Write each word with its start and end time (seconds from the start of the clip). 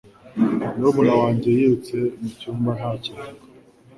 Murumuna 0.75 1.13
wanjye 1.21 1.47
yirutse 1.57 1.95
mu 2.19 2.29
cyumba 2.39 2.69
ntacyo 2.77 3.11
avuga 3.23 3.41